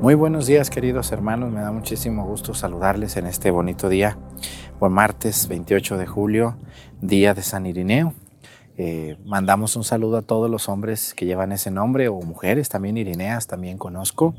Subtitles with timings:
[0.00, 4.16] Muy buenos días queridos hermanos, me da muchísimo gusto saludarles en este bonito día,
[4.78, 6.56] buen martes 28 de julio,
[7.02, 8.14] día de San Irineo.
[8.78, 12.96] Eh, mandamos un saludo a todos los hombres que llevan ese nombre o mujeres, también
[12.96, 14.34] Irineas, también conozco.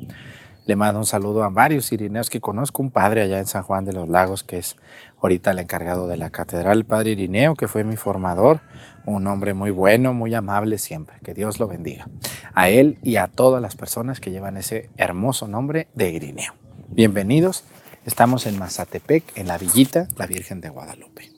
[0.65, 3.83] Le mando un saludo a varios irineos que conozco, un padre allá en San Juan
[3.83, 4.75] de los Lagos que es
[5.21, 8.61] ahorita el encargado de la catedral, el padre Irineo, que fue mi formador,
[9.05, 12.07] un hombre muy bueno, muy amable siempre, que Dios lo bendiga.
[12.53, 16.53] A él y a todas las personas que llevan ese hermoso nombre de Irineo.
[16.89, 17.63] Bienvenidos,
[18.05, 21.31] estamos en Mazatepec, en la villita, la Virgen de Guadalupe.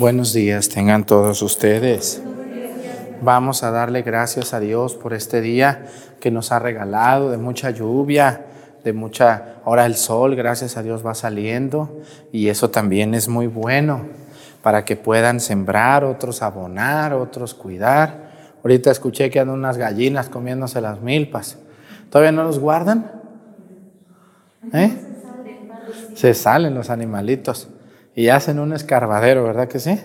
[0.00, 2.22] Buenos días, tengan todos ustedes.
[3.20, 5.88] Vamos a darle gracias a Dios por este día
[6.20, 8.46] que nos ha regalado de mucha lluvia,
[8.82, 12.00] de mucha, ahora el sol, gracias a Dios va saliendo
[12.32, 14.06] y eso también es muy bueno
[14.62, 18.30] para que puedan sembrar, otros abonar, otros cuidar.
[18.64, 21.58] Ahorita escuché que andan unas gallinas comiéndose las milpas.
[22.08, 23.12] ¿Todavía no los guardan?
[24.72, 24.96] ¿Eh?
[26.14, 27.68] Se salen los animalitos
[28.14, 29.98] y hacen un escarbadero, ¿verdad que sí?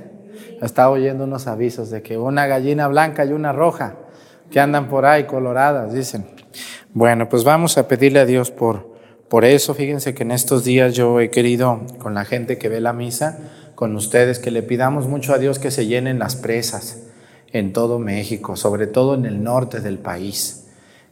[0.62, 3.96] Estaba oyendo unos avisos de que una gallina blanca y una roja
[4.52, 6.26] que andan por ahí coloradas, dicen.
[6.94, 8.96] Bueno, pues vamos a pedirle a Dios por,
[9.28, 9.74] por eso.
[9.74, 13.38] Fíjense que en estos días yo he querido, con la gente que ve la misa,
[13.76, 17.04] con ustedes, que le pidamos mucho a Dios que se llenen las presas
[17.52, 20.68] en todo México, sobre todo en el norte del país,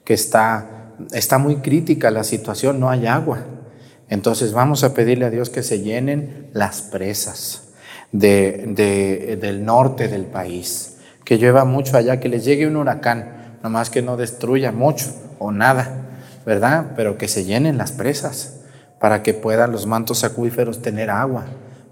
[0.06, 3.40] que está, está muy crítica la situación, no hay agua.
[4.10, 7.64] Entonces vamos a pedirle a Dios que se llenen las presas
[8.12, 13.90] de, del norte del país, que llueva mucho allá, que les llegue un huracán, nomás
[13.90, 15.06] que no destruya mucho
[15.40, 16.10] o nada,
[16.46, 16.92] ¿verdad?
[16.96, 18.60] Pero que se llenen las presas
[19.00, 21.46] para que puedan los mantos acuíferos tener agua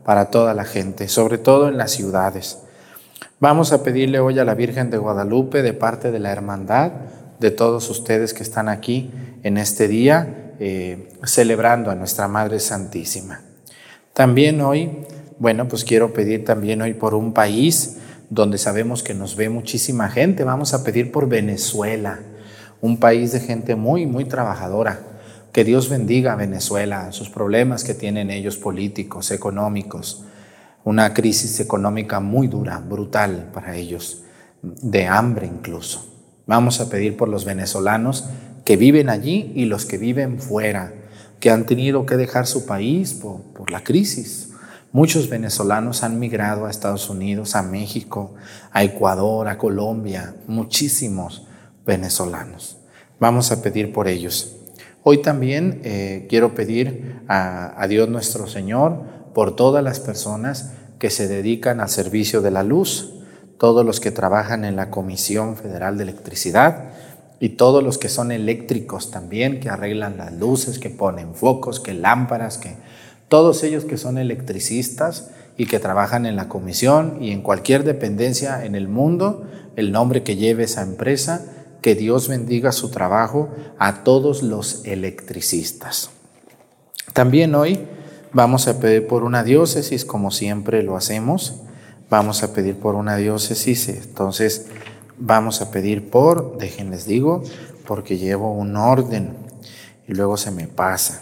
[0.06, 2.60] para toda la gente, sobre todo en las ciudades.
[3.40, 6.92] Vamos a pedirle hoy a la Virgen de Guadalupe, de parte de la hermandad,
[7.40, 9.12] de todos ustedes que están aquí
[9.42, 13.42] en este día, eh, celebrando a nuestra Madre Santísima.
[14.14, 14.92] También hoy,
[15.40, 17.98] bueno, pues quiero pedir también hoy por un país
[18.30, 20.44] donde sabemos que nos ve muchísima gente.
[20.44, 22.20] Vamos a pedir por Venezuela,
[22.80, 25.00] un país de gente muy, muy trabajadora.
[25.52, 30.26] Que Dios bendiga a Venezuela, sus problemas que tienen ellos políticos, económicos,
[30.84, 34.26] una crisis económica muy dura, brutal para ellos,
[34.62, 36.08] de hambre incluso.
[36.46, 38.26] Vamos a pedir por los venezolanos
[38.66, 40.94] que viven allí y los que viven fuera,
[41.40, 44.50] que han tenido que dejar su país por, la crisis.
[44.92, 48.34] Muchos venezolanos han migrado a Estados Unidos, a México,
[48.72, 51.48] a Ecuador, a Colombia, muchísimos
[51.86, 52.78] venezolanos.
[53.20, 54.58] Vamos a pedir por ellos.
[55.04, 61.10] Hoy también eh, quiero pedir a, a Dios nuestro Señor por todas las personas que
[61.10, 63.14] se dedican al servicio de la luz,
[63.58, 66.92] todos los que trabajan en la Comisión Federal de Electricidad,
[67.42, 71.96] y todos los que son eléctricos también, que arreglan las luces, que ponen focos, que
[71.96, 72.76] lámparas, que
[73.30, 78.64] todos ellos que son electricistas y que trabajan en la comisión y en cualquier dependencia
[78.64, 79.44] en el mundo,
[79.76, 81.44] el nombre que lleve esa empresa,
[81.82, 83.50] que Dios bendiga su trabajo
[83.80, 86.12] a todos los electricistas.
[87.14, 87.80] También hoy
[88.34, 91.64] vamos a pedir por una diócesis, como siempre lo hacemos,
[92.08, 94.68] vamos a pedir por una diócesis, entonces
[95.24, 97.44] Vamos a pedir por, déjenles digo,
[97.86, 99.36] porque llevo un orden
[100.08, 101.22] y luego se me pasa.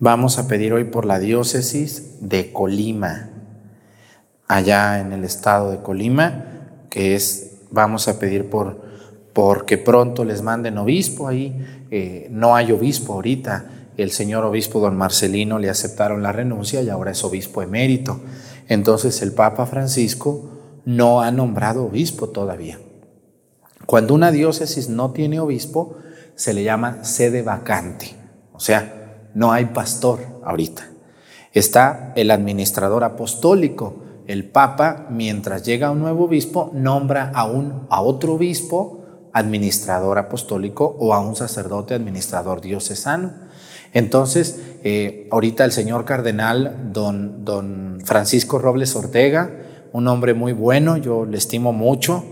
[0.00, 3.30] Vamos a pedir hoy por la diócesis de Colima,
[4.48, 6.46] allá en el estado de Colima,
[6.90, 8.84] que es, vamos a pedir por
[9.32, 11.86] porque pronto les manden obispo ahí.
[11.92, 13.66] Eh, no hay obispo ahorita
[13.96, 18.20] el señor obispo don Marcelino le aceptaron la renuncia y ahora es obispo emérito.
[18.68, 20.55] Entonces el Papa Francisco
[20.86, 22.78] no ha nombrado obispo todavía.
[23.84, 25.96] Cuando una diócesis no tiene obispo,
[26.34, 28.14] se le llama sede vacante.
[28.52, 30.88] O sea, no hay pastor ahorita.
[31.52, 34.04] Está el administrador apostólico.
[34.26, 40.96] El Papa, mientras llega un nuevo obispo, nombra a, un, a otro obispo administrador apostólico
[40.98, 43.32] o a un sacerdote administrador diocesano.
[43.92, 49.65] Entonces, eh, ahorita el señor cardenal, don, don Francisco Robles Ortega,
[49.96, 52.22] un hombre muy bueno, yo le estimo mucho,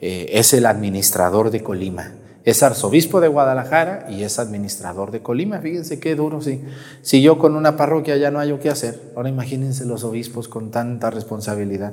[0.00, 2.10] eh, es el administrador de Colima.
[2.42, 5.60] Es arzobispo de Guadalajara y es administrador de Colima.
[5.60, 6.60] Fíjense qué duro, sí.
[7.02, 10.72] Si yo con una parroquia ya no hay qué hacer, ahora imagínense los obispos con
[10.72, 11.92] tanta responsabilidad.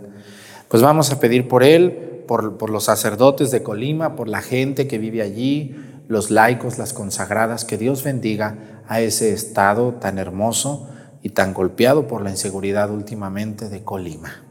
[0.68, 4.88] Pues vamos a pedir por él, por, por los sacerdotes de Colima, por la gente
[4.88, 5.76] que vive allí,
[6.08, 10.90] los laicos, las consagradas, que Dios bendiga a ese estado tan hermoso
[11.22, 14.51] y tan golpeado por la inseguridad últimamente de Colima.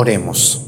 [0.00, 0.62] Oremos.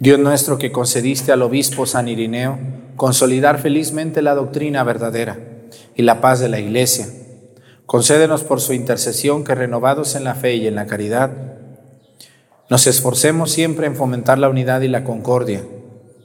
[0.00, 2.58] Dios nuestro que concediste al obispo San Irineo
[2.96, 5.38] consolidar felizmente la doctrina verdadera
[5.94, 7.06] y la paz de la iglesia,
[7.86, 11.30] concédenos por su intercesión que renovados en la fe y en la caridad,
[12.68, 15.62] nos esforcemos siempre en fomentar la unidad y la concordia.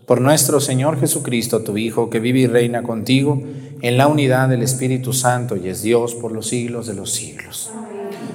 [0.08, 3.40] Por nuestro Señor Jesucristo, tu Hijo, que vive y reina contigo
[3.84, 7.70] en la unidad del Espíritu Santo y es Dios por los siglos de los siglos.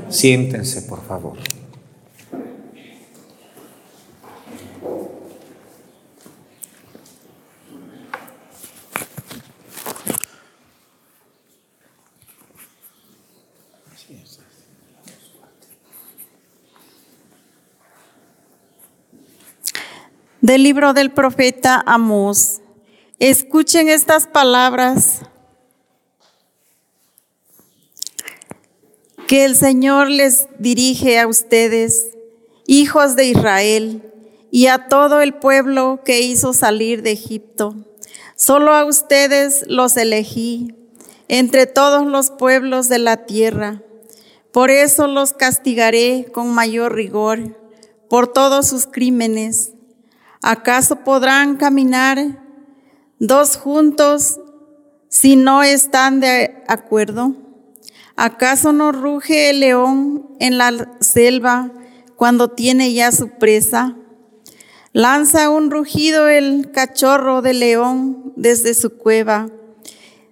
[0.09, 1.37] Siéntense, por favor.
[20.43, 22.63] Del libro del profeta Amós.
[23.21, 25.21] Escuchen estas palabras
[29.29, 32.09] que el Señor les dirige a ustedes,
[32.67, 34.03] hijos de Israel,
[34.51, 37.77] y a todo el pueblo que hizo salir de Egipto.
[38.35, 40.75] Solo a ustedes los elegí
[41.29, 43.81] entre todos los pueblos de la tierra.
[44.51, 47.57] Por eso los castigaré con mayor rigor
[48.09, 49.75] por todos sus crímenes
[50.43, 52.19] ¿Acaso podrán caminar
[53.21, 54.41] dos juntos
[55.09, 57.37] si no están de acuerdo?
[58.17, 61.71] ¿Acaso no ruge el león en la selva
[62.17, 63.95] cuando tiene ya su presa?
[64.93, 69.49] Lanza un rugido el cachorro de león desde su cueva,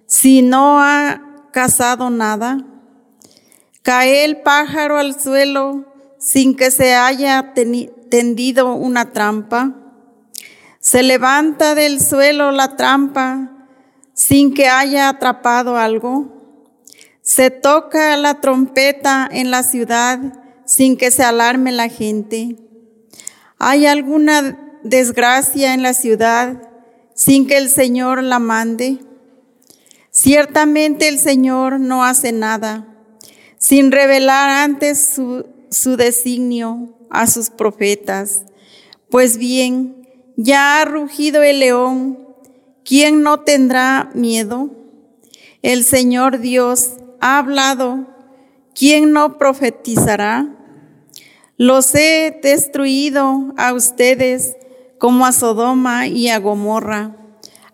[0.07, 2.65] si no ha cazado nada.
[3.81, 5.85] Cae el pájaro al suelo
[6.19, 7.53] sin que se haya
[8.09, 9.77] tendido una trampa.
[10.81, 13.51] Se levanta del suelo la trampa
[14.15, 16.65] sin que haya atrapado algo.
[17.21, 20.19] Se toca la trompeta en la ciudad
[20.65, 22.57] sin que se alarme la gente.
[23.59, 26.63] ¿Hay alguna desgracia en la ciudad
[27.13, 28.97] sin que el Señor la mande?
[30.09, 32.87] Ciertamente el Señor no hace nada
[33.59, 38.45] sin revelar antes su, su designio a sus profetas.
[39.11, 40.00] Pues bien,
[40.43, 42.17] ya ha rugido el león,
[42.83, 44.71] ¿quién no tendrá miedo?
[45.61, 48.07] El Señor Dios ha hablado,
[48.73, 50.47] ¿quién no profetizará?
[51.57, 54.55] Los he destruido a ustedes
[54.97, 57.15] como a Sodoma y a Gomorra.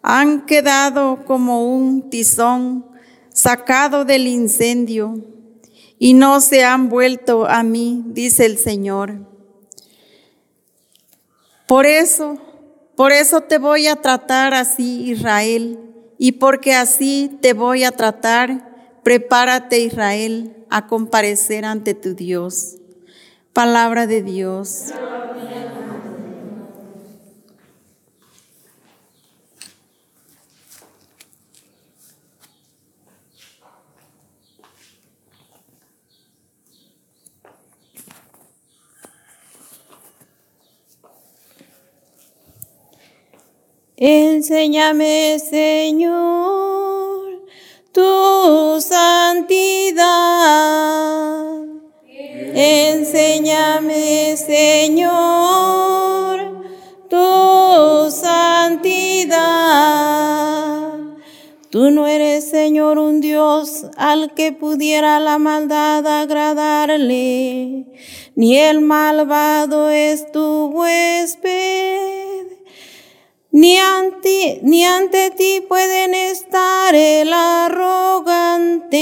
[0.01, 2.85] Han quedado como un tizón
[3.29, 5.23] sacado del incendio
[5.99, 9.25] y no se han vuelto a mí, dice el Señor.
[11.65, 12.37] Por eso,
[12.97, 15.79] por eso te voy a tratar así, Israel,
[16.17, 22.77] y porque así te voy a tratar, prepárate, Israel, a comparecer ante tu Dios.
[23.53, 24.85] Palabra de Dios.
[43.99, 47.23] Enséñame, Señor,
[47.91, 50.05] tu santidad.
[52.53, 55.09] Enséñame, Señor,
[57.09, 59.39] tu santidad.
[61.71, 67.87] Tú no eres, Señor, un Dios al que pudiera la maldad agradarle,
[68.35, 72.16] ni el malvado es tu huésped
[73.57, 78.99] ni ante, ni ante ti pueden estar el arrogante.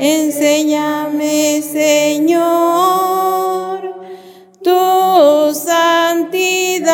[0.00, 2.42] Enséñame, Señor,
[4.64, 6.88] tu santidad.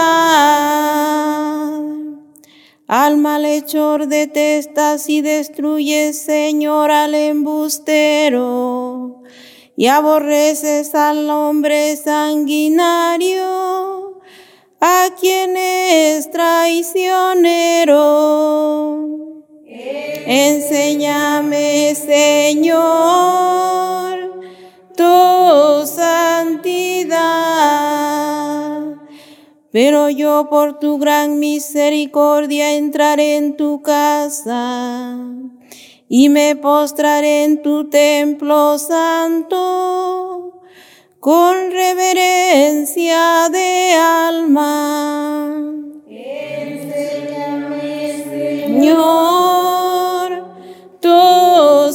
[2.86, 9.22] Al malhechor detestas y destruyes, Señor, al embustero,
[9.74, 14.03] y aborreces al hombre sanguinario
[14.86, 17.94] a quien es traicionero.
[20.26, 22.84] Enséñame, Señor,
[24.94, 27.14] tu santidad.
[29.72, 35.16] Pero yo por tu gran misericordia entraré en tu casa
[36.10, 40.33] y me postraré en tu templo santo
[41.24, 45.56] con reverencia de alma.
[46.06, 47.88] Enséñame,
[48.68, 50.28] Señor,
[51.00, 51.90] tu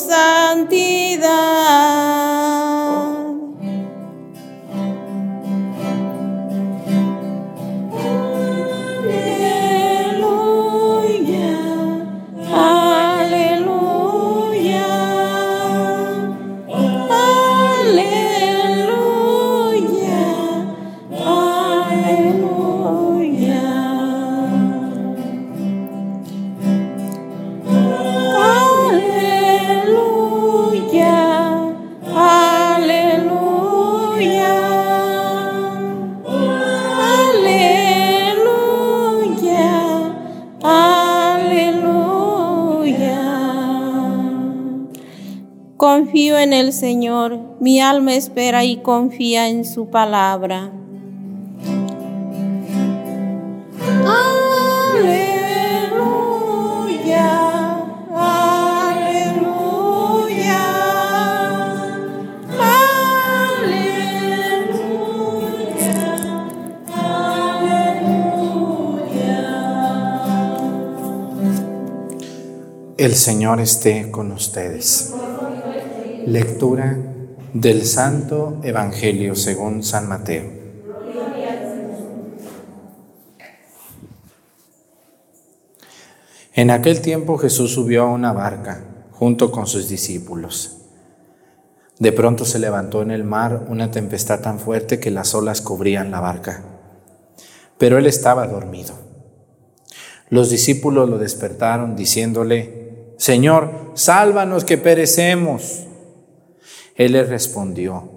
[46.39, 50.71] en el Señor, mi alma espera y confía en su palabra.
[54.95, 55.29] Aleluya,
[58.15, 59.49] aleluya,
[72.97, 75.13] El Señor esté con ustedes.
[76.29, 76.95] Lectura
[77.55, 80.43] del Santo Evangelio según San Mateo.
[86.53, 90.77] En aquel tiempo Jesús subió a una barca junto con sus discípulos.
[91.97, 96.11] De pronto se levantó en el mar una tempestad tan fuerte que las olas cubrían
[96.11, 96.63] la barca.
[97.79, 98.93] Pero él estaba dormido.
[100.29, 105.87] Los discípulos lo despertaron diciéndole, Señor, sálvanos que perecemos.
[106.99, 108.09] Él les respondió,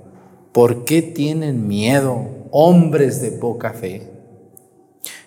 [0.50, 4.10] ¿por qué tienen miedo, hombres de poca fe?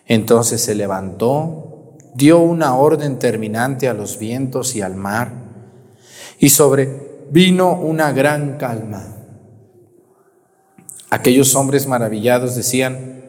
[0.05, 5.31] Entonces se levantó, dio una orden terminante a los vientos y al mar,
[6.38, 9.07] y sobrevino una gran calma.
[11.09, 13.24] Aquellos hombres maravillados decían,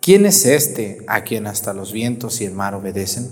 [0.00, 3.30] ¿quién es este a quien hasta los vientos y el mar obedecen?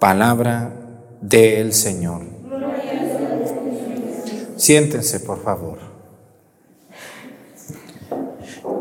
[0.00, 0.72] Palabra
[1.20, 2.41] del Señor.
[4.62, 5.78] Siéntense, por favor.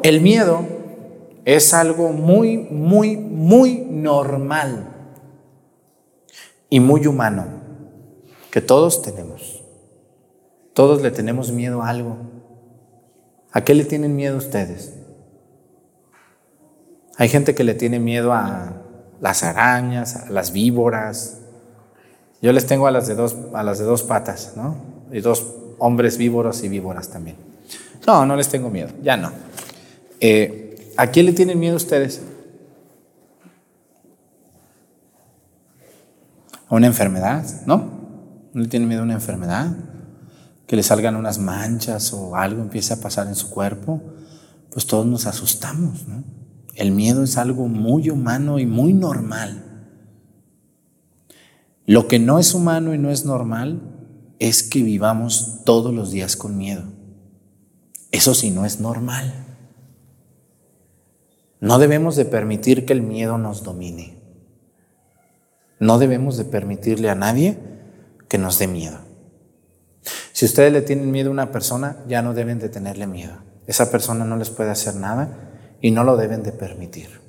[0.04, 0.64] El miedo
[1.44, 4.94] es algo muy, muy, muy normal
[6.70, 7.48] y muy humano
[8.52, 9.64] que todos tenemos.
[10.76, 12.16] Todos le tenemos miedo a algo.
[13.52, 14.94] ¿A qué le tienen miedo ustedes?
[17.18, 18.84] Hay gente que le tiene miedo a
[19.20, 21.40] las arañas, a las víboras.
[22.40, 24.76] Yo les tengo a las de dos, a las de dos patas, ¿no?
[25.12, 27.38] Y dos hombres víboros y víboras también.
[28.06, 29.32] No, no les tengo miedo, ya no.
[30.20, 32.22] Eh, ¿A quién le tienen miedo ustedes?
[36.68, 37.44] ¿A una enfermedad?
[37.66, 37.78] ¿No?
[38.54, 39.76] ¿No le tienen miedo a una enfermedad?
[40.68, 44.04] Que le salgan unas manchas o algo empiece a pasar en su cuerpo.
[44.72, 46.24] Pues todos nos asustamos, ¿no?
[46.76, 49.64] El miedo es algo muy humano y muy normal.
[51.88, 53.91] Lo que no es humano y no es normal
[54.42, 56.82] es que vivamos todos los días con miedo.
[58.12, 59.32] Eso sí no es normal.
[61.60, 64.18] No debemos de permitir que el miedo nos domine.
[65.78, 67.60] No debemos de permitirle a nadie
[68.28, 68.98] que nos dé miedo.
[70.34, 73.34] Si ustedes le tienen miedo a una persona, ya no deben de tenerle miedo.
[73.68, 77.22] Esa persona no les puede hacer nada y no lo deben de permitir.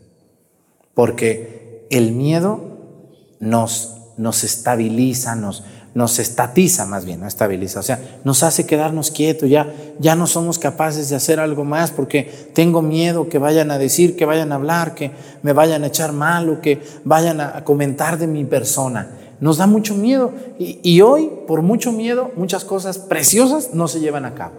[0.95, 5.63] Porque el miedo nos, nos estabiliza, nos,
[5.95, 10.27] nos estatiza más bien, no estabiliza, o sea, nos hace quedarnos quietos, ya, ya no
[10.27, 14.53] somos capaces de hacer algo más porque tengo miedo que vayan a decir, que vayan
[14.53, 15.11] a hablar, que
[15.43, 19.19] me vayan a echar mal o que vayan a comentar de mi persona.
[19.41, 24.01] Nos da mucho miedo y, y hoy, por mucho miedo, muchas cosas preciosas no se
[24.01, 24.55] llevan a cabo.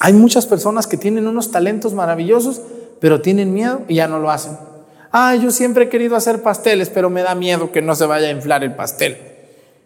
[0.00, 2.60] Hay muchas personas que tienen unos talentos maravillosos,
[3.00, 4.67] pero tienen miedo y ya no lo hacen.
[5.10, 8.28] Ah, yo siempre he querido hacer pasteles, pero me da miedo que no se vaya
[8.28, 9.16] a inflar el pastel.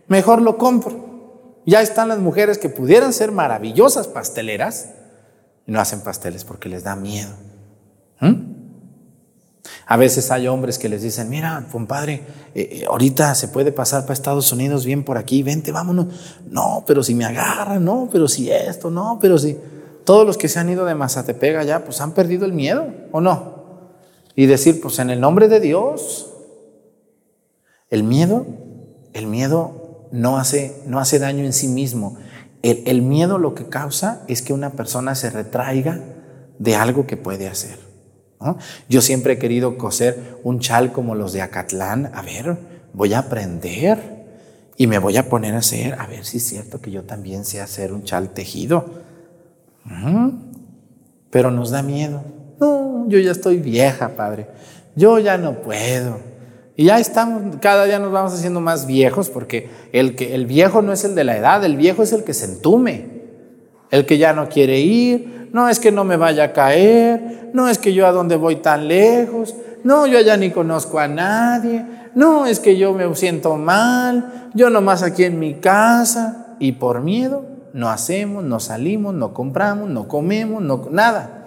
[0.09, 1.61] Mejor lo compro.
[1.65, 4.91] Ya están las mujeres que pudieran ser maravillosas pasteleras
[5.67, 7.31] y no hacen pasteles porque les da miedo.
[8.21, 8.53] ¿Mm?
[9.87, 12.23] A veces hay hombres que les dicen, mira, compadre,
[12.55, 16.07] eh, ahorita se puede pasar para Estados Unidos bien por aquí, vente, vámonos.
[16.49, 19.57] No, pero si me agarran, no, pero si esto, no, pero si...
[20.05, 23.21] Todos los que se han ido de Mazatepec allá, pues han perdido el miedo, ¿o
[23.21, 23.62] no?
[24.35, 26.29] Y decir, pues en el nombre de Dios.
[27.91, 28.47] El miedo,
[29.13, 32.17] el miedo no hace, no hace daño en sí mismo.
[32.63, 36.01] El, el, miedo lo que causa es que una persona se retraiga
[36.59, 37.79] de algo que puede hacer.
[38.89, 42.11] Yo siempre he querido coser un chal como los de Acatlán.
[42.15, 42.57] A ver,
[42.93, 44.25] voy a aprender
[44.77, 47.45] y me voy a poner a hacer, a ver si es cierto que yo también
[47.45, 49.03] sé hacer un chal tejido.
[51.31, 52.23] Pero nos da miedo.
[52.63, 54.47] No, yo ya estoy vieja, padre.
[54.95, 56.21] Yo ya no puedo.
[56.77, 60.81] Y ya estamos, cada día nos vamos haciendo más viejos porque el, que, el viejo
[60.81, 63.23] no es el de la edad, el viejo es el que se entume,
[63.91, 67.69] el que ya no quiere ir, no es que no me vaya a caer, no
[67.69, 71.85] es que yo a dónde voy tan lejos, no, yo ya ni conozco a nadie,
[72.15, 77.01] no, es que yo me siento mal, yo nomás aquí en mi casa y por
[77.01, 81.42] miedo no hacemos, no salimos, no compramos, no comemos, no, nada.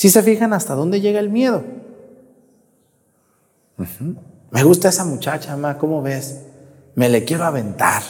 [0.00, 1.62] Si se fijan hasta dónde llega el miedo.
[4.50, 6.40] Me gusta esa muchacha, mamá, ¿cómo ves?
[6.94, 8.02] Me le quiero aventar.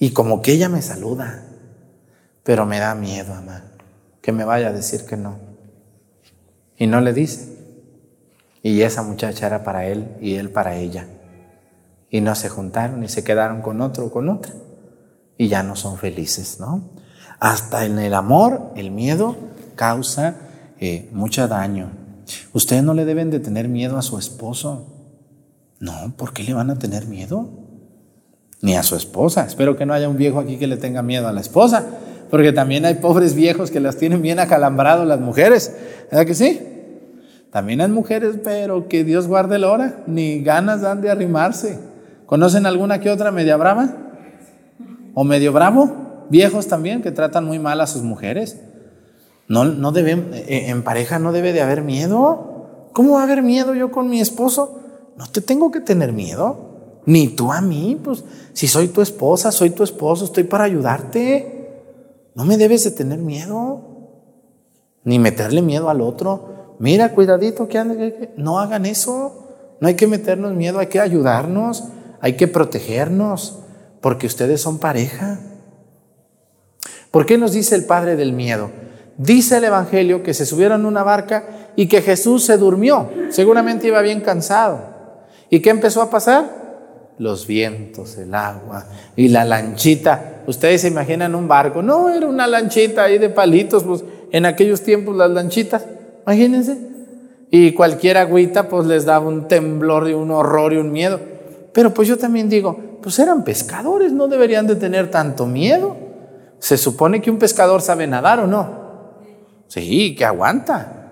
[0.00, 1.44] Y como que ella me saluda,
[2.42, 3.70] pero me da miedo, mamá,
[4.20, 5.38] que me vaya a decir que no.
[6.76, 7.56] Y no le dice.
[8.64, 11.06] Y esa muchacha era para él y él para ella.
[12.10, 14.52] Y no se juntaron y se quedaron con otro o con otra.
[15.38, 16.90] Y ya no son felices, ¿no?
[17.38, 20.34] Hasta en el amor, el miedo causa
[20.80, 21.90] eh, mucho daño.
[22.52, 24.92] Ustedes no le deben de tener miedo a su esposo.
[25.78, 27.48] No, ¿por qué le van a tener miedo?
[28.62, 29.46] Ni a su esposa.
[29.46, 31.84] Espero que no haya un viejo aquí que le tenga miedo a la esposa,
[32.30, 35.76] porque también hay pobres viejos que las tienen bien acalambrados las mujeres.
[36.10, 36.60] ¿Verdad que sí?
[37.52, 41.78] También hay mujeres, pero que Dios guarde la hora, ni ganas dan de arrimarse.
[42.26, 43.96] ¿Conocen alguna que otra media brava?
[45.14, 46.26] ¿O medio bravo?
[46.28, 48.60] Viejos también que tratan muy mal a sus mujeres.
[49.48, 52.88] No, debe, eh, en pareja no debe de haber miedo.
[52.92, 54.80] ¿Cómo va a haber miedo yo con mi esposo?
[55.16, 57.00] No te tengo que tener miedo.
[57.06, 62.30] Ni tú a mí, pues si soy tu esposa, soy tu esposo, estoy para ayudarte.
[62.34, 63.80] No me debes de tener miedo.
[65.04, 66.76] Ni meterle miedo al otro.
[66.80, 69.46] Mira, cuidadito, que no hagan eso.
[69.80, 71.84] No hay que meternos miedo, hay que ayudarnos,
[72.20, 73.58] hay que protegernos,
[74.00, 75.40] porque ustedes son pareja.
[77.10, 78.70] ¿Por qué nos dice el Padre del miedo?
[79.18, 83.08] Dice el Evangelio que se subieron a una barca y que Jesús se durmió.
[83.30, 84.80] Seguramente iba bien cansado.
[85.48, 86.66] ¿Y qué empezó a pasar?
[87.18, 88.84] Los vientos, el agua
[89.16, 90.42] y la lanchita.
[90.46, 91.80] Ustedes se imaginan un barco.
[91.80, 93.84] No, era una lanchita ahí de palitos.
[93.84, 95.86] Pues en aquellos tiempos las lanchitas.
[96.26, 96.76] Imagínense.
[97.50, 101.20] Y cualquier agüita pues les daba un temblor y un horror y un miedo.
[101.72, 105.96] Pero pues yo también digo, pues eran pescadores, no deberían de tener tanto miedo.
[106.58, 108.85] Se supone que un pescador sabe nadar o no.
[109.68, 111.02] Sí, que aguanta.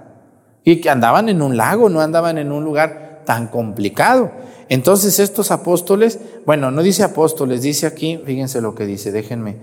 [0.65, 4.31] Y que andaban en un lago, no andaban en un lugar tan complicado.
[4.69, 9.57] Entonces estos apóstoles, bueno, no dice apóstoles, dice aquí, fíjense lo que dice, déjenme,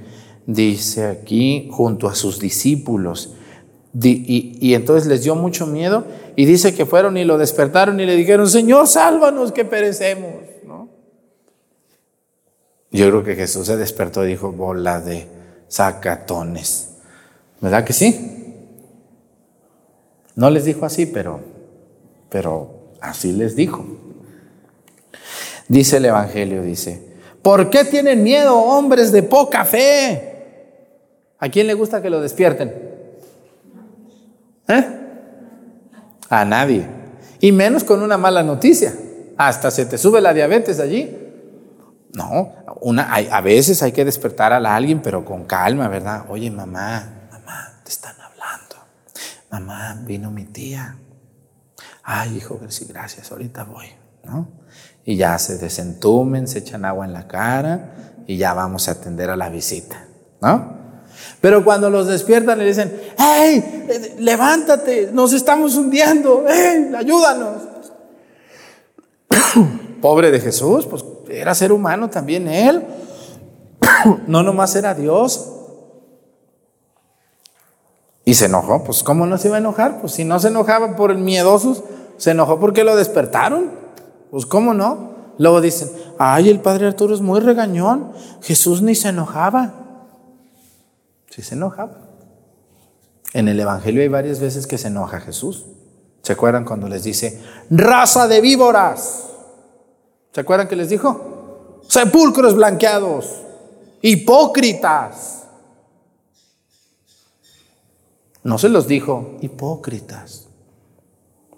[0.45, 3.33] dice aquí junto a sus discípulos.
[3.93, 8.15] Y, entonces les dio mucho miedo y dice que fueron y lo despertaron y le
[8.15, 10.35] dijeron, Señor, sálvanos que perecemos.
[10.65, 10.87] ¿no?
[12.91, 15.27] Yo creo que Jesús se despertó y dijo, bola de
[15.67, 16.89] sacatones.
[17.59, 18.40] ¿Verdad que sí?
[20.35, 21.39] No les dijo así, pero,
[22.29, 23.85] pero así les dijo.
[25.67, 27.01] Dice el Evangelio, dice,
[27.41, 30.31] ¿por qué tienen miedo hombres de poca fe?
[31.39, 32.73] ¿A quién le gusta que lo despierten?
[34.67, 34.85] ¿Eh?
[36.29, 36.85] A nadie.
[37.39, 38.93] Y menos con una mala noticia.
[39.37, 41.17] Hasta se te sube la diabetes allí.
[42.13, 46.25] No, una, a veces hay que despertar a alguien, pero con calma, ¿verdad?
[46.29, 48.20] Oye, mamá, mamá, te están.
[49.51, 50.97] Mamá, vino mi tía.
[52.03, 53.87] Ay, hijo, sí, gracias, ahorita voy,
[54.23, 54.47] ¿no?
[55.03, 59.29] Y ya se desentumen, se echan agua en la cara y ya vamos a atender
[59.29, 60.05] a la visita,
[60.41, 60.79] ¿no?
[61.41, 64.15] Pero cuando los despiertan le dicen, ¡hey!
[64.19, 66.91] Levántate, nos estamos hundiendo, ¡hey!
[66.95, 67.63] Ayúdanos.
[70.01, 72.85] Pobre de Jesús, pues era ser humano también él.
[74.27, 75.60] no nomás era Dios.
[78.23, 79.99] Y se enojó, pues ¿cómo no se iba a enojar?
[79.99, 81.83] Pues si no se enojaba por el miedosos,
[82.17, 83.71] se enojó porque lo despertaron.
[84.29, 85.11] Pues ¿cómo no?
[85.37, 89.73] Luego dicen, ay, el padre Arturo es muy regañón, Jesús ni se enojaba.
[91.29, 91.97] Sí se enojaba.
[93.33, 95.65] En el Evangelio hay varias veces que se enoja Jesús.
[96.21, 99.29] ¿Se acuerdan cuando les dice, raza de víboras?
[100.31, 101.79] ¿Se acuerdan que les dijo?
[101.87, 103.41] Sepulcros blanqueados,
[104.01, 105.40] hipócritas.
[108.43, 110.47] No se los dijo, hipócritas,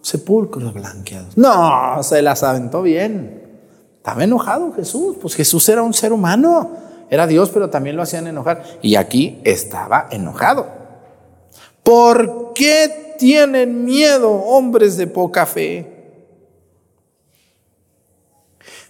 [0.02, 1.38] sepulcros blanqueados.
[1.38, 3.44] No, se las aventó bien.
[3.98, 6.72] Estaba enojado Jesús, pues Jesús era un ser humano.
[7.10, 8.64] Era Dios, pero también lo hacían enojar.
[8.82, 10.68] Y aquí estaba enojado.
[11.84, 15.90] ¿Por qué tienen miedo hombres de poca fe?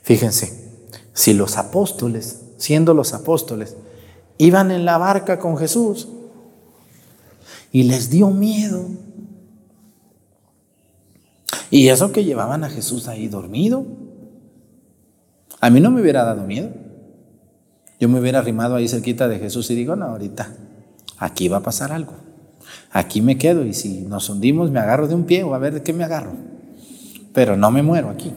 [0.01, 0.71] Fíjense,
[1.13, 3.75] si los apóstoles, siendo los apóstoles,
[4.37, 6.07] iban en la barca con Jesús
[7.73, 8.87] y les dio miedo,
[11.73, 13.83] y eso que llevaban a Jesús ahí dormido,
[15.59, 16.69] a mí no me hubiera dado miedo.
[17.99, 20.55] Yo me hubiera arrimado ahí cerquita de Jesús y digo, no, ahorita,
[21.17, 22.13] aquí va a pasar algo.
[22.91, 25.73] Aquí me quedo y si nos hundimos me agarro de un pie o a ver
[25.73, 26.33] de qué me agarro.
[27.33, 28.31] Pero no me muero aquí.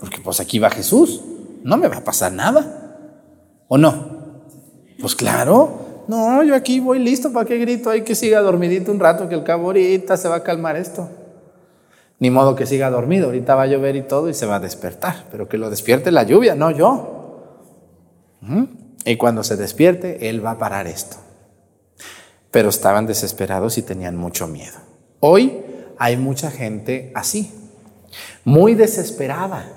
[0.00, 1.22] Porque pues aquí va Jesús.
[1.62, 2.96] No me va a pasar nada.
[3.68, 4.42] ¿O no?
[5.00, 5.86] Pues claro.
[6.08, 7.32] No, yo aquí voy listo.
[7.32, 7.90] ¿Para qué grito?
[7.90, 11.08] Hay que siga dormidito un rato que el cabo ahorita se va a calmar esto.
[12.18, 13.26] Ni modo que siga dormido.
[13.26, 15.26] Ahorita va a llover y todo y se va a despertar.
[15.30, 17.14] Pero que lo despierte la lluvia, no yo.
[19.04, 21.18] Y cuando se despierte, Él va a parar esto.
[22.50, 24.78] Pero estaban desesperados y tenían mucho miedo.
[25.20, 25.62] Hoy
[25.98, 27.52] hay mucha gente así,
[28.44, 29.72] muy desesperada.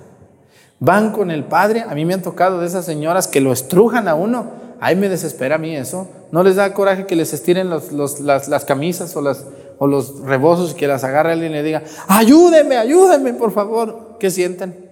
[0.80, 4.08] Van con el Padre, a mí me han tocado de esas señoras que lo estrujan
[4.08, 4.52] a uno.
[4.84, 6.08] Ay, me desespera a mí eso.
[6.32, 9.46] ¿No les da coraje que les estiren las, camisas o, las,
[9.78, 14.18] o los rebozos y que las agarre alguien y le diga, ayúdeme, ayúdeme, por favor?
[14.20, 14.90] ¿Qué sienten?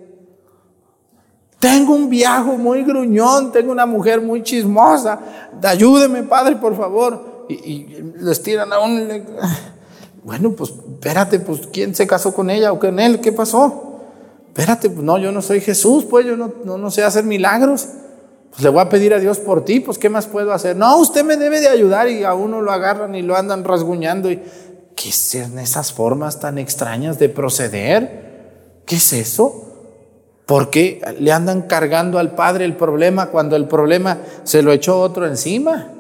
[1.57, 5.19] Tengo un viejo muy gruñón, tengo una mujer muy chismosa.
[5.63, 7.47] Ayúdeme, padre, por favor.
[7.49, 7.87] Y,
[8.19, 9.25] les tiran a un...
[10.23, 13.21] Bueno, pues espérate, pues ¿quién se casó con ella o con él?
[13.21, 14.01] ¿Qué pasó?
[14.49, 17.87] Espérate, pues no, yo no soy Jesús, pues yo no, no, no sé hacer milagros.
[18.51, 20.75] Pues le voy a pedir a Dios por ti, pues ¿qué más puedo hacer?
[20.75, 24.31] No, usted me debe de ayudar y a uno lo agarran y lo andan rasguñando.
[24.31, 24.41] Y,
[24.95, 28.81] ¿Qué son esas formas tan extrañas de proceder?
[28.85, 29.65] ¿Qué es eso?
[30.45, 34.99] ¿Por qué le andan cargando al padre el problema cuando el problema se lo echó
[34.99, 35.93] otro encima?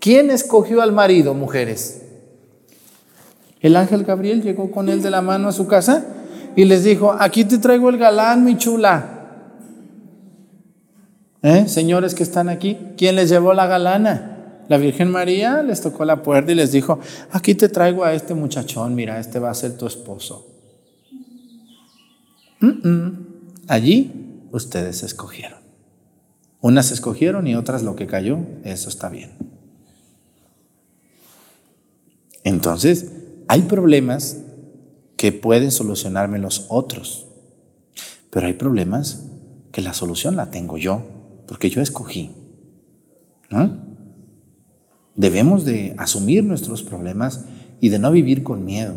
[0.00, 2.02] ¿Quién escogió al marido, mujeres?
[3.60, 6.06] El ángel Gabriel llegó con él de la mano a su casa
[6.54, 9.17] y les dijo, aquí te traigo el galán, mi chula.
[11.42, 11.68] ¿Eh?
[11.68, 14.64] Señores que están aquí, ¿quién les llevó la galana?
[14.68, 16.98] La Virgen María les tocó la puerta y les dijo,
[17.30, 20.46] aquí te traigo a este muchachón, mira, este va a ser tu esposo.
[23.66, 25.58] Allí ustedes escogieron.
[26.60, 29.30] Unas escogieron y otras lo que cayó, eso está bien.
[32.44, 33.12] Entonces,
[33.46, 34.38] hay problemas
[35.16, 37.26] que pueden solucionarme los otros,
[38.30, 39.24] pero hay problemas
[39.72, 41.17] que la solución la tengo yo,
[41.48, 42.30] porque yo escogí.
[45.16, 47.46] Debemos de asumir nuestros problemas
[47.80, 48.94] y de no vivir con miedo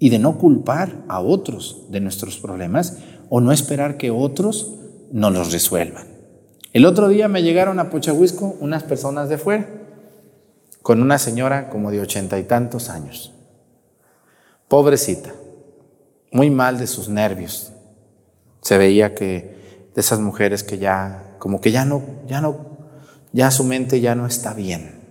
[0.00, 4.74] y de no culpar a otros de nuestros problemas o no esperar que otros
[5.12, 6.08] nos los resuelvan.
[6.72, 9.68] El otro día me llegaron a Pochahuisco unas personas de fuera
[10.82, 13.32] con una señora como de ochenta y tantos años.
[14.68, 15.32] Pobrecita,
[16.32, 17.72] muy mal de sus nervios.
[18.60, 22.56] Se veía que de esas mujeres que ya, como que ya no, ya no,
[23.34, 25.02] ya su mente ya no está bien,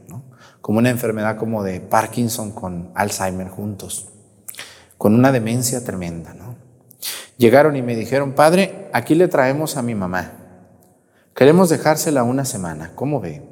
[0.62, 4.08] como una enfermedad como de Parkinson con Alzheimer juntos,
[4.98, 6.34] con una demencia tremenda.
[6.34, 6.56] ¿no?
[7.38, 10.32] Llegaron y me dijeron, padre, aquí le traemos a mi mamá.
[11.36, 13.48] Queremos dejársela una semana, ¿cómo ve?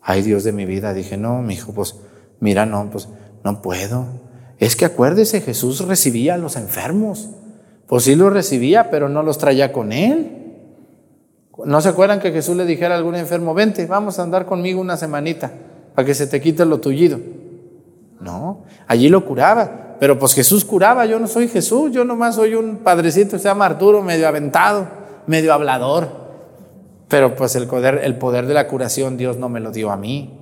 [0.00, 1.96] Ay, Dios de mi vida, dije, no, mi hijo, pues,
[2.38, 3.06] mira, no, pues,
[3.44, 4.06] no puedo.
[4.58, 7.28] Es que acuérdese, Jesús recibía a los enfermos.
[7.86, 10.38] Pues sí los recibía, pero no los traía con él.
[11.64, 14.80] ¿No se acuerdan que Jesús le dijera a algún enfermo, vente, vamos a andar conmigo
[14.80, 15.50] una semanita
[15.94, 17.18] para que se te quite lo tullido?
[18.20, 22.54] No, allí lo curaba, pero pues Jesús curaba, yo no soy Jesús, yo nomás soy
[22.54, 26.08] un padrecito, se llama Arturo, medio aventado medio hablador,
[27.08, 29.96] pero pues el poder, el poder de la curación Dios no me lo dio a
[29.96, 30.38] mí.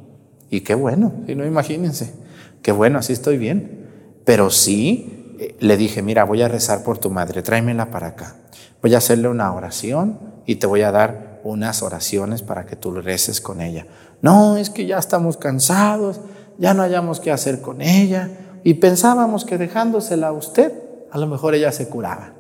[0.50, 2.14] Y qué bueno, si no imagínense,
[2.62, 3.87] qué bueno, así estoy bien.
[4.24, 5.17] Pero sí,
[5.59, 8.37] le dije, mira, voy a rezar por tu madre, tráemela para acá.
[8.83, 12.92] Voy a hacerle una oración y te voy a dar unas oraciones para que tú
[12.92, 13.87] reces con ella.
[14.22, 16.20] No, es que ya estamos cansados,
[16.59, 18.31] ya no hayamos qué hacer con ella.
[18.64, 20.72] Y pensábamos que dejándosela a usted,
[21.11, 22.35] a lo mejor ella se curaba.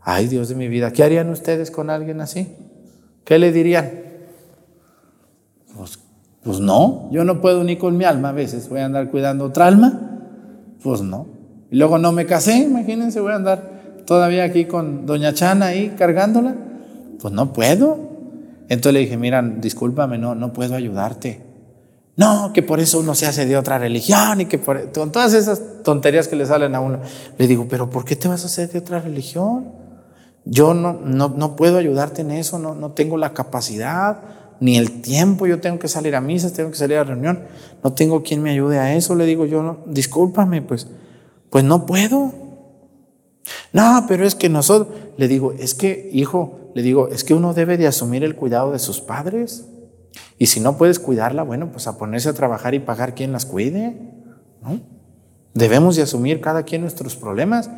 [0.00, 2.56] Ay, Dios de mi vida, ¿qué harían ustedes con alguien así?
[3.24, 3.90] ¿Qué le dirían?
[5.76, 6.00] Pues,
[6.42, 9.44] pues, no, yo no puedo ni con mi alma a veces, voy a andar cuidando
[9.44, 10.20] otra alma.
[10.82, 11.39] Pues no.
[11.70, 15.94] Y luego no me casé, imagínense, voy a andar todavía aquí con doña Chana ahí
[15.96, 16.54] cargándola.
[17.20, 17.98] Pues no puedo.
[18.68, 21.50] Entonces le dije, mira, discúlpame, no, no puedo ayudarte.
[22.16, 25.32] No, que por eso uno se hace de otra religión y que por con todas
[25.32, 26.98] esas tonterías que le salen a uno.
[27.38, 29.72] Le digo, pero ¿por qué te vas a hacer de otra religión?
[30.44, 34.18] Yo no, no, puedo ayudarte en eso, no, no tengo la capacidad
[34.58, 35.46] ni el tiempo.
[35.46, 37.44] Yo tengo que salir a misas, tengo que salir a reunión.
[37.82, 39.14] No tengo quien me ayude a eso.
[39.14, 40.88] Le digo yo, no, discúlpame, pues,
[41.50, 42.32] pues no puedo.
[43.72, 47.54] No, pero es que nosotros, le digo, es que, hijo, le digo, es que uno
[47.54, 49.66] debe de asumir el cuidado de sus padres.
[50.38, 53.46] Y si no puedes cuidarla, bueno, pues a ponerse a trabajar y pagar quien las
[53.46, 53.96] cuide.
[54.62, 54.80] ¿no?
[55.54, 57.70] Debemos de asumir cada quien nuestros problemas.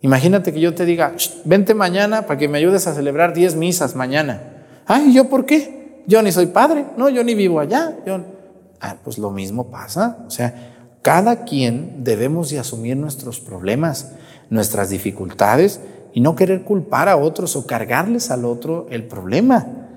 [0.00, 3.96] Imagínate que yo te diga, vente mañana para que me ayudes a celebrar 10 misas
[3.96, 4.64] mañana.
[4.86, 6.02] Ay, ¿yo por qué?
[6.06, 7.96] Yo ni soy padre, no, yo ni vivo allá.
[8.06, 8.20] Yo...
[8.80, 10.24] Ah, pues lo mismo pasa.
[10.26, 10.77] O sea,
[11.08, 14.12] cada quien debemos de asumir nuestros problemas,
[14.50, 15.80] nuestras dificultades
[16.12, 19.88] y no querer culpar a otros o cargarles al otro el problema.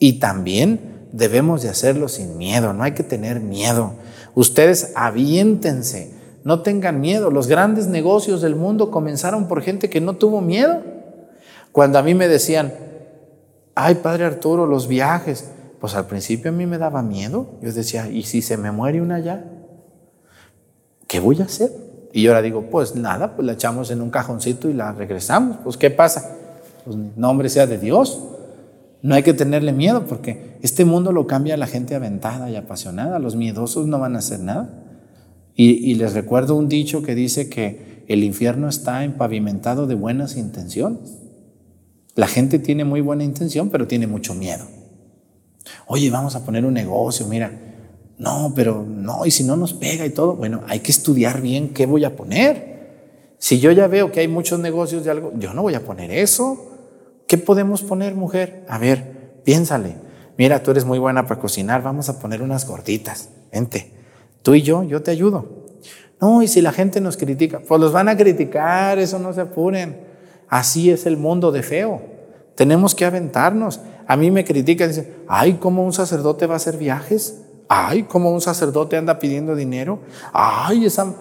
[0.00, 3.92] Y también debemos de hacerlo sin miedo, no hay que tener miedo.
[4.34, 7.30] Ustedes aviéntense no tengan miedo.
[7.30, 10.82] Los grandes negocios del mundo comenzaron por gente que no tuvo miedo.
[11.70, 12.74] Cuando a mí me decían,
[13.76, 15.48] ay, padre Arturo, los viajes,
[15.80, 17.52] pues al principio a mí me daba miedo.
[17.62, 19.44] Yo decía, ¿y si se me muere una ya?
[21.06, 21.70] ¿Qué voy a hacer?
[22.12, 25.58] Y yo ahora digo, pues nada, pues la echamos en un cajoncito y la regresamos.
[25.62, 26.36] Pues ¿qué pasa?
[26.84, 28.20] Pues nombre sea de Dios.
[29.02, 33.18] No hay que tenerle miedo porque este mundo lo cambia la gente aventada y apasionada.
[33.18, 34.82] Los miedosos no van a hacer nada.
[35.58, 41.18] Y, les recuerdo un dicho que dice que el infierno está empavimentado de buenas intenciones.
[42.14, 44.66] La gente tiene muy buena intención, pero tiene mucho miedo.
[45.86, 47.65] Oye, vamos a poner un negocio, mira.
[48.18, 51.74] No, pero no, y si no nos pega y todo, bueno, hay que estudiar bien
[51.74, 52.76] qué voy a poner.
[53.38, 56.10] Si yo ya veo que hay muchos negocios de algo, yo no voy a poner
[56.10, 56.72] eso.
[57.26, 58.64] ¿Qué podemos poner, mujer?
[58.68, 59.96] A ver, piénsale.
[60.38, 63.28] Mira, tú eres muy buena para cocinar, vamos a poner unas gorditas.
[63.52, 63.92] Vente.
[64.42, 65.66] Tú y yo, yo te ayudo.
[66.20, 69.42] No, y si la gente nos critica, pues los van a criticar, eso no se
[69.42, 70.00] apuren.
[70.48, 72.00] Así es el mundo de feo.
[72.54, 73.80] Tenemos que aventarnos.
[74.06, 77.42] A mí me critican, dicen, ay, ¿cómo un sacerdote va a hacer viajes?
[77.68, 80.00] Ay, como un sacerdote anda pidiendo dinero.
[80.32, 81.14] Ay, esa...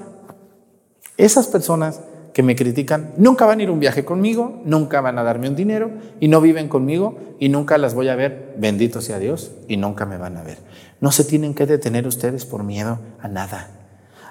[1.17, 2.01] esas personas
[2.35, 5.55] que me critican nunca van a ir un viaje conmigo, nunca van a darme un
[5.55, 9.77] dinero y no viven conmigo y nunca las voy a ver, bendito sea Dios, y
[9.77, 10.57] nunca me van a ver.
[10.99, 13.69] No se tienen que detener ustedes por miedo a nada.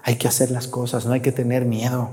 [0.03, 2.11] Hay que hacer las cosas, no hay que tener miedo.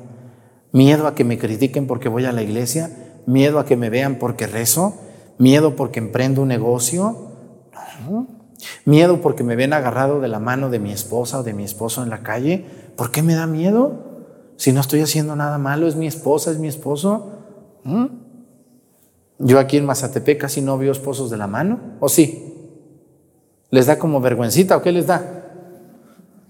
[0.71, 2.89] Miedo a que me critiquen porque voy a la iglesia,
[3.25, 4.95] miedo a que me vean porque rezo,
[5.39, 7.33] miedo porque emprendo un negocio,
[8.85, 12.03] miedo porque me ven agarrado de la mano de mi esposa o de mi esposo
[12.03, 12.65] en la calle.
[12.95, 14.11] ¿Por qué me da miedo?
[14.57, 17.31] Si no estoy haciendo nada malo, es mi esposa, es mi esposo.
[17.83, 18.05] ¿Mm?
[19.39, 22.47] Yo aquí en Mazatepec casi no veo esposos de la mano, ¿o sí?
[23.71, 25.23] ¿Les da como vergüencita o qué les da?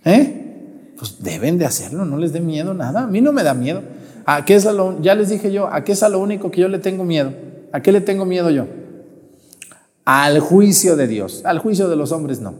[0.03, 0.93] ¿Eh?
[0.97, 3.03] Pues deben de hacerlo, no les dé miedo nada.
[3.03, 3.81] A mí no me da miedo.
[4.25, 6.61] ¿A qué es lo, ya les dije yo, ¿a qué es a lo único que
[6.61, 7.33] yo le tengo miedo?
[7.71, 8.65] ¿A qué le tengo miedo yo?
[10.05, 11.41] Al juicio de Dios.
[11.45, 12.55] Al juicio de los hombres no.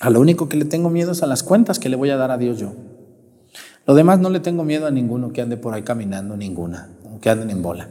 [0.00, 2.16] A lo único que le tengo miedo es a las cuentas que le voy a
[2.16, 2.72] dar a Dios yo.
[3.86, 7.30] Lo demás no le tengo miedo a ninguno que ande por ahí caminando, ninguna, que
[7.30, 7.88] anden en bola.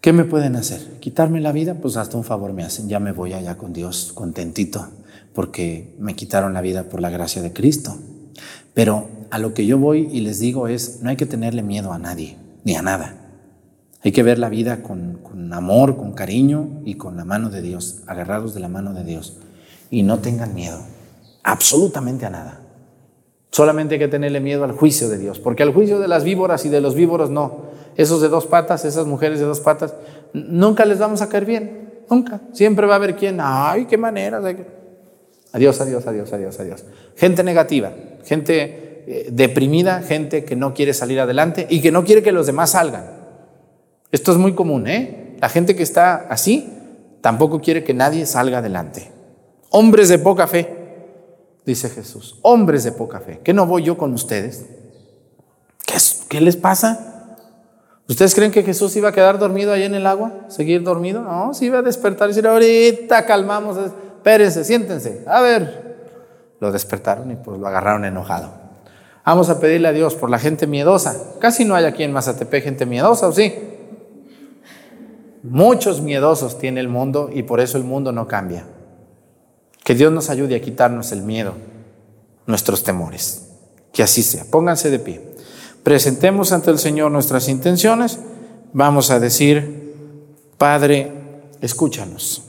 [0.00, 0.98] ¿Qué me pueden hacer?
[1.00, 1.74] ¿Quitarme la vida?
[1.74, 2.88] Pues hasta un favor me hacen.
[2.88, 4.88] Ya me voy allá con Dios contentito
[5.34, 7.96] porque me quitaron la vida por la gracia de Cristo.
[8.74, 11.92] Pero a lo que yo voy y les digo es, no hay que tenerle miedo
[11.92, 13.25] a nadie, ni a nada.
[14.06, 15.18] Hay que ver la vida con,
[15.52, 19.38] amor, con cariño y con la mano de Dios, agarrados de la mano de Dios.
[19.90, 20.78] Y no tengan miedo,
[21.42, 22.60] absolutamente a nada.
[23.50, 26.64] Solamente hay que tenerle miedo al juicio de Dios, porque al juicio de las víboras
[26.64, 27.62] y de los víboros no.
[27.96, 29.92] Esos de dos patas, esas mujeres de dos patas,
[30.32, 32.42] nunca les vamos a caer bien, nunca.
[32.52, 34.40] Siempre va a haber quien, ay, qué manera.
[35.50, 36.84] Adiós, adiós, adiós, adiós, adiós.
[37.16, 37.90] Gente negativa,
[38.24, 42.46] gente eh, deprimida, gente que no quiere salir adelante y que no quiere que los
[42.46, 43.15] demás salgan.
[44.12, 45.36] Esto es muy común, ¿eh?
[45.40, 46.72] La gente que está así
[47.20, 49.10] tampoco quiere que nadie salga adelante.
[49.70, 50.68] Hombres de poca fe,
[51.64, 52.38] dice Jesús.
[52.42, 53.40] Hombres de poca fe.
[53.42, 54.66] ¿Qué no voy yo con ustedes?
[55.84, 55.96] ¿Qué,
[56.28, 57.16] ¿Qué les pasa?
[58.08, 60.32] ¿Ustedes creen que Jesús iba a quedar dormido ahí en el agua?
[60.48, 61.22] ¿Seguir dormido?
[61.22, 65.24] No, se iba a despertar y decir, ahorita calmamos, espérense, siéntense.
[65.26, 65.96] A ver,
[66.60, 68.50] lo despertaron y pues lo agarraron enojado.
[69.24, 71.16] Vamos a pedirle a Dios por la gente miedosa.
[71.40, 73.52] Casi no hay aquí en Mazatepec gente miedosa, ¿o sí?
[75.48, 78.66] Muchos miedosos tiene el mundo y por eso el mundo no cambia.
[79.84, 81.54] Que Dios nos ayude a quitarnos el miedo,
[82.46, 83.48] nuestros temores.
[83.92, 84.44] Que así sea.
[84.50, 85.20] Pónganse de pie.
[85.82, 88.18] Presentemos ante el Señor nuestras intenciones.
[88.72, 89.94] Vamos a decir,
[90.58, 91.12] Padre,
[91.60, 92.45] escúchanos.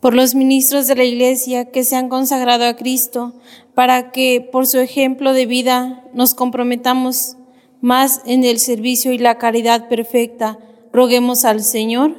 [0.00, 3.34] Por los ministros de la Iglesia que se han consagrado a Cristo,
[3.74, 7.36] para que por su ejemplo de vida nos comprometamos
[7.80, 10.58] más en el servicio y la caridad perfecta.
[10.92, 12.14] Roguemos al Señor.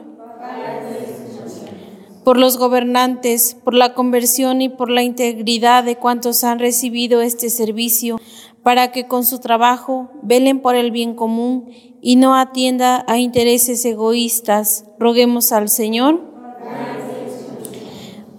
[2.24, 7.50] Por los gobernantes, por la conversión y por la integridad de cuantos han recibido este
[7.50, 8.20] servicio,
[8.62, 11.70] para que con su trabajo velen por el bien común
[12.02, 14.86] y no atienda a intereses egoístas.
[15.00, 16.29] Roguemos al Señor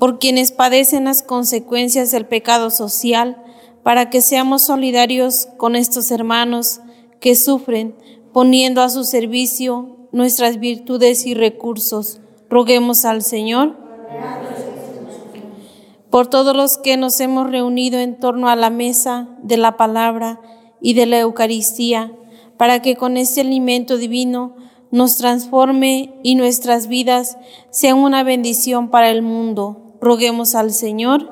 [0.01, 3.37] por quienes padecen las consecuencias del pecado social,
[3.83, 6.81] para que seamos solidarios con estos hermanos
[7.21, 7.95] que sufren,
[8.33, 12.19] poniendo a su servicio nuestras virtudes y recursos.
[12.49, 13.77] Roguemos al Señor.
[16.09, 20.41] Por todos los que nos hemos reunido en torno a la mesa de la palabra
[20.81, 22.11] y de la Eucaristía,
[22.57, 24.57] para que con este alimento divino
[24.91, 27.37] nos transforme y nuestras vidas
[27.69, 29.90] sean una bendición para el mundo.
[30.01, 31.29] Roguemos al Señor.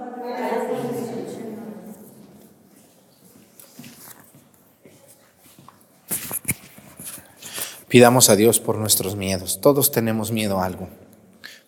[7.89, 9.63] Pidamos a Dios por nuestros miedos.
[9.63, 10.91] Todos tenemos miedo a algo.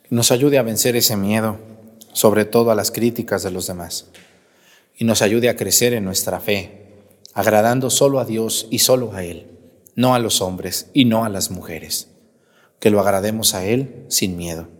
[0.02, 1.56] Que nos ayude a vencer ese miedo,
[2.12, 4.10] sobre todo a las críticas de los demás.
[4.94, 6.98] Y nos ayude a crecer en nuestra fe,
[7.32, 9.46] agradando solo a Dios y solo a Él,
[9.94, 12.08] no a los hombres y no a las mujeres.
[12.78, 14.79] Que lo agrademos a Él sin miedo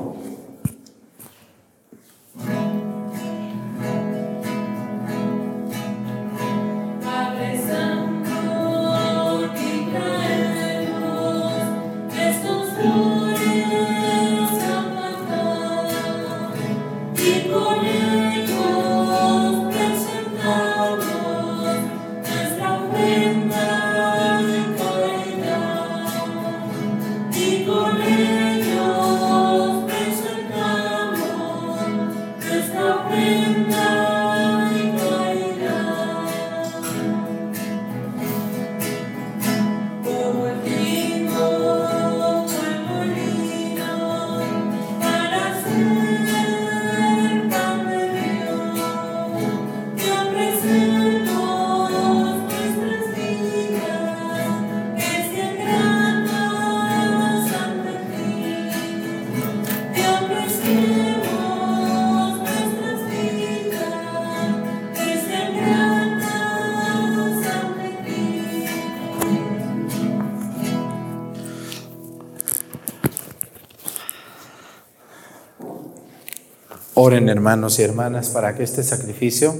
[77.29, 79.55] Hermanos y hermanas para que este sacrificio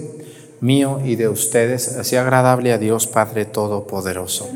[0.61, 4.49] mío y de ustedes sea agradable a Dios Padre Todopoderoso.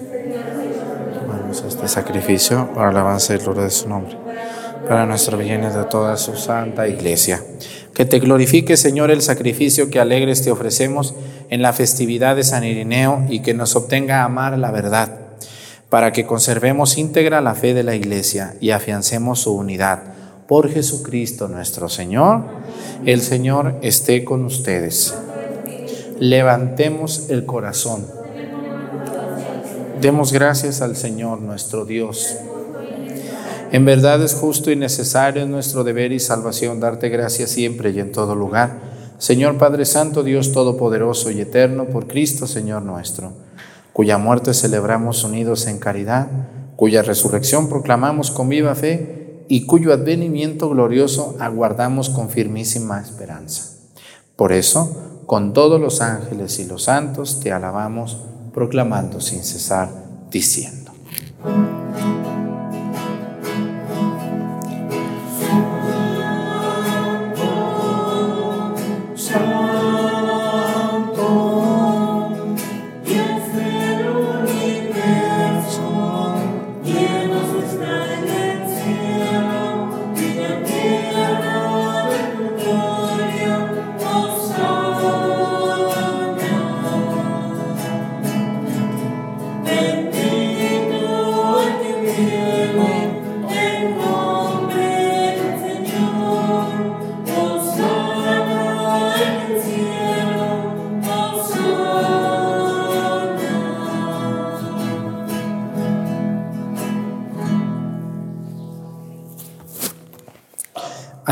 [1.28, 4.16] Vamos a este sacrificio para la alabanza y gloria de su nombre,
[4.88, 7.42] para nuestro bien y de toda su santa iglesia.
[7.94, 11.14] Que te glorifique, Señor, el sacrificio que alegres te ofrecemos
[11.50, 15.20] en la festividad de San Irineo y que nos obtenga amar la verdad,
[15.90, 20.15] para que conservemos íntegra la fe de la iglesia y afiancemos su unidad.
[20.48, 22.44] Por Jesucristo nuestro Señor,
[23.04, 25.16] el Señor esté con ustedes.
[26.20, 28.06] Levantemos el corazón.
[30.00, 32.38] Demos gracias al Señor nuestro Dios.
[33.72, 38.12] En verdad es justo y necesario nuestro deber y salvación darte gracias siempre y en
[38.12, 38.78] todo lugar.
[39.18, 43.34] Señor Padre Santo, Dios Todopoderoso y Eterno, por Cristo Señor nuestro,
[43.94, 46.28] cuya muerte celebramos unidos en caridad,
[46.76, 53.76] cuya resurrección proclamamos con viva fe y cuyo advenimiento glorioso aguardamos con firmísima esperanza.
[54.36, 58.18] Por eso, con todos los ángeles y los santos te alabamos,
[58.54, 59.90] proclamando sin cesar,
[60.30, 60.92] diciendo.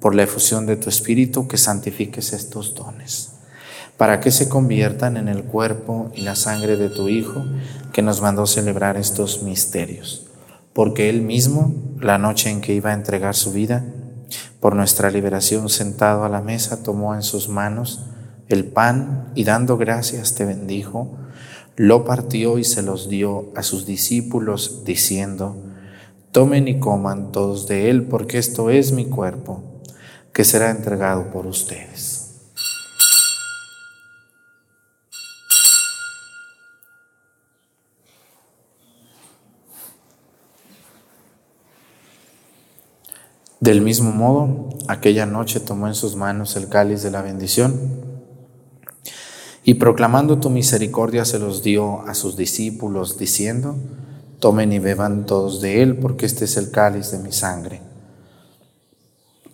[0.00, 3.32] por la efusión de tu Espíritu, que santifiques estos dones,
[3.96, 7.44] para que se conviertan en el cuerpo y la sangre de tu Hijo,
[7.92, 10.26] que nos mandó celebrar estos misterios.
[10.72, 13.84] Porque Él mismo, la noche en que iba a entregar su vida,
[14.58, 18.06] por nuestra liberación sentado a la mesa, tomó en sus manos
[18.48, 21.16] el pan y dando gracias te bendijo,
[21.76, 25.56] lo partió y se los dio a sus discípulos, diciendo,
[26.32, 29.69] Tomen y coman todos de él, porque esto es mi cuerpo
[30.32, 32.26] que será entregado por ustedes.
[43.60, 47.78] Del mismo modo, aquella noche tomó en sus manos el cáliz de la bendición
[49.64, 53.76] y proclamando tu misericordia se los dio a sus discípulos, diciendo,
[54.38, 57.89] tomen y beban todos de él, porque este es el cáliz de mi sangre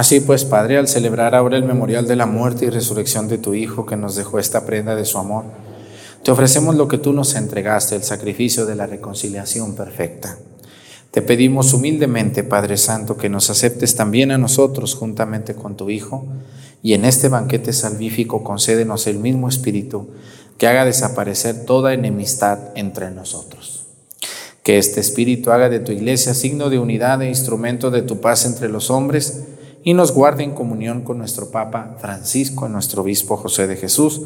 [0.00, 3.52] Así pues, Padre, al celebrar ahora el memorial de la muerte y resurrección de tu
[3.52, 5.44] Hijo que nos dejó esta prenda de su amor,
[6.24, 10.38] te ofrecemos lo que tú nos entregaste, el sacrificio de la reconciliación perfecta.
[11.10, 16.24] Te pedimos humildemente, Padre Santo, que nos aceptes también a nosotros juntamente con tu Hijo,
[16.82, 20.08] y en este banquete salvífico concédenos el mismo Espíritu
[20.56, 23.84] que haga desaparecer toda enemistad entre nosotros.
[24.62, 28.46] Que este Espíritu haga de tu iglesia signo de unidad e instrumento de tu paz
[28.46, 29.42] entre los hombres,
[29.82, 34.22] y nos guarde en comunión con nuestro Papa Francisco, nuestro obispo José de Jesús,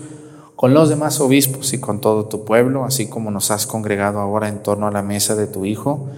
[0.56, 4.48] con los demás obispos y con todo tu pueblo, así como nos has congregado ahora
[4.48, 6.08] en torno a la mesa de tu Hijo,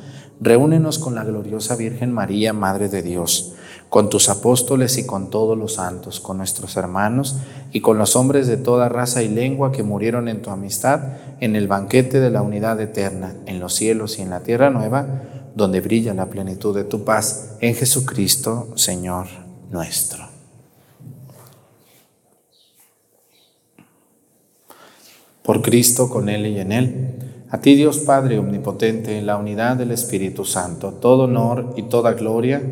[0.40, 3.54] reúnenos con la gloriosa Virgen María, Madre de Dios,
[3.88, 7.36] con tus apóstoles y con todos los santos, con nuestros hermanos
[7.72, 11.00] y con los hombres de toda raza y lengua que murieron en tu amistad
[11.40, 15.06] en el banquete de la unidad eterna, en los cielos y en la tierra nueva,
[15.56, 19.26] donde brilla la plenitud de tu paz, en Jesucristo, Señor
[19.70, 20.28] nuestro.
[25.42, 27.14] Por Cristo, con Él y en Él.
[27.48, 32.12] A ti Dios Padre Omnipotente, en la unidad del Espíritu Santo, todo honor y toda
[32.12, 32.62] gloria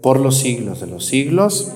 [0.00, 1.72] por los siglos de los siglos.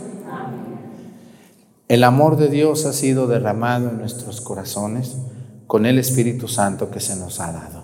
[1.89, 5.19] El amor de Dios ha sido derramado en nuestros corazones
[5.67, 7.84] con el Espíritu Santo que se nos ha dado.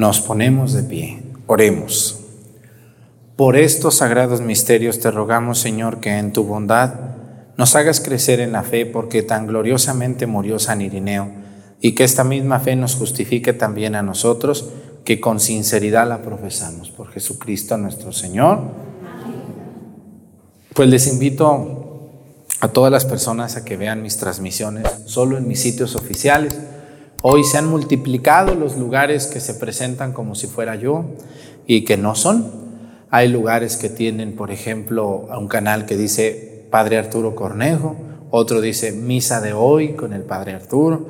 [0.00, 1.22] Nos ponemos de pie.
[1.46, 2.20] Oremos.
[3.36, 6.94] Por estos sagrados misterios te rogamos, Señor, que en tu bondad
[7.58, 11.30] nos hagas crecer en la fe, porque tan gloriosamente murió San Irineo,
[11.82, 14.70] y que esta misma fe nos justifique también a nosotros,
[15.04, 16.90] que con sinceridad la profesamos.
[16.90, 18.58] Por Jesucristo nuestro Señor.
[20.72, 22.08] Pues les invito
[22.60, 26.58] a todas las personas a que vean mis transmisiones solo en mis sitios oficiales.
[27.22, 31.04] Hoy se han multiplicado los lugares que se presentan como si fuera yo
[31.66, 32.50] y que no son.
[33.10, 37.94] Hay lugares que tienen, por ejemplo, un canal que dice Padre Arturo Cornejo,
[38.30, 41.08] otro dice Misa de hoy con el Padre Arturo,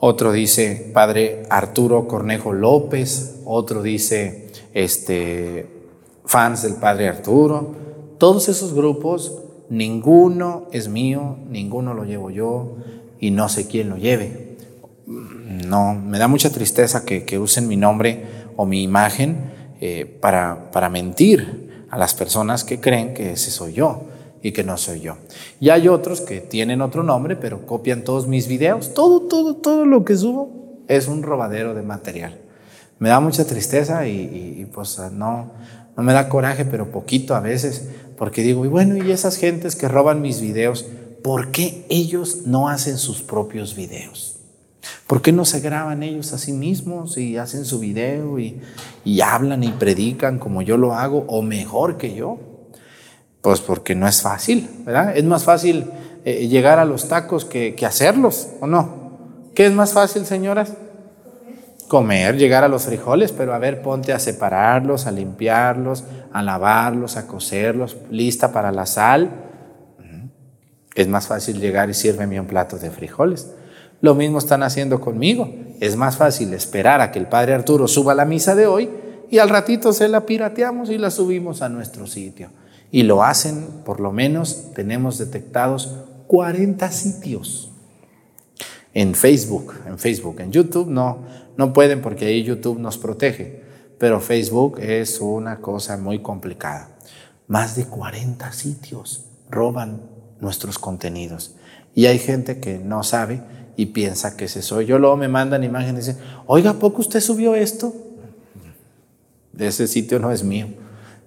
[0.00, 5.68] otro dice Padre Arturo Cornejo López, otro dice este
[6.24, 7.76] fans del Padre Arturo.
[8.18, 9.38] Todos esos grupos,
[9.68, 12.74] ninguno es mío, ninguno lo llevo yo
[13.20, 14.44] y no sé quién lo lleve
[15.64, 18.24] no, me da mucha tristeza que, usen mi nombre
[18.56, 23.74] o mi imagen eh, para, para mentir a las personas que creen que ese soy
[23.74, 24.04] yo
[24.44, 25.16] y que no soy yo.
[25.58, 28.92] Y hay otros que tienen otro nombre, pero copian todos mis videos.
[28.92, 32.38] Todo, todo, todo lo que subo es un robadero de material.
[32.98, 35.52] Me da mucha tristeza y, pues no,
[35.96, 37.88] no me da coraje, pero poquito a veces,
[38.18, 40.86] porque digo, y bueno, y esas gentes que roban mis videos,
[41.22, 44.33] ¿por qué ellos no hacen sus propios videos?
[45.14, 48.60] ¿Por qué no se graban ellos a sí mismos y hacen su video y,
[49.20, 52.40] hablan y predican como yo lo hago o mejor que yo?
[53.40, 55.16] Pues porque no es fácil, ¿verdad?
[55.16, 55.88] Es más fácil
[56.24, 59.50] eh, llegar a los tacos que, que hacerlos, ¿o no?
[59.54, 60.72] ¿Qué es más fácil, señoras?
[61.86, 66.02] Comer, llegar a los frijoles, pero a ver, ponte a separarlos, a limpiarlos,
[66.32, 69.30] a lavarlos, a cocerlos, lista para la sal.
[70.96, 73.48] Es más fácil llegar y sírveme un plato de frijoles.
[74.04, 75.48] Lo mismo están haciendo conmigo.
[75.80, 78.90] Es más fácil esperar a que el Padre Arturo suba la misa de hoy
[79.30, 82.50] y al ratito se la pirateamos y la subimos a nuestro sitio.
[82.90, 87.72] Y lo hacen, por lo menos tenemos detectados 40 sitios.
[88.92, 91.20] En Facebook, en Facebook, en YouTube no,
[91.56, 93.62] no pueden porque ahí YouTube nos protege,
[93.98, 96.90] pero Facebook es una cosa muy complicada.
[97.46, 100.02] Más de 40 sitios roban
[100.40, 101.56] nuestros contenidos.
[101.94, 103.40] Y hay gente que no sabe
[103.76, 104.98] y piensa que ese soy yo.
[104.98, 107.94] Luego me mandan imágenes y dicen, oiga, ¿poco usted subió esto?
[109.52, 110.66] De ese sitio no es mío.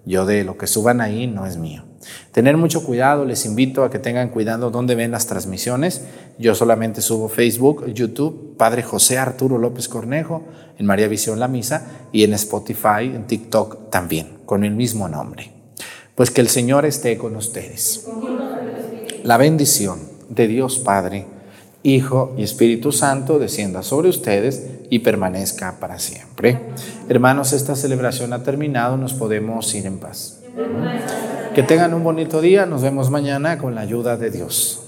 [0.05, 1.83] Yo de lo que suban ahí no es mío.
[2.31, 6.03] Tener mucho cuidado, les invito a que tengan cuidado donde ven las transmisiones.
[6.37, 10.43] Yo solamente subo Facebook, YouTube, Padre José Arturo López Cornejo,
[10.77, 15.51] en María Visión La Misa y en Spotify, en TikTok también, con el mismo nombre.
[16.15, 18.07] Pues que el Señor esté con ustedes.
[19.23, 21.25] La bendición de Dios Padre
[21.87, 26.59] Hijo y Espíritu Santo descienda sobre ustedes y permanezca para siempre.
[27.07, 30.41] Hermanos, esta celebración ha terminado, nos podemos ir en paz.
[31.55, 34.86] Que tengan un bonito día, nos vemos mañana con la ayuda de Dios.